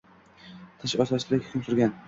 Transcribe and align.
Tinchlik-osoyistalik 0.83 1.47
hukm 1.53 1.69
surgan 1.71 1.97